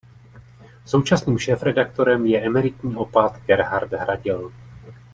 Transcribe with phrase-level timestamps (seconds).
[0.85, 4.51] Současným šéfredaktorem je emeritní opat Gerhard Hradil.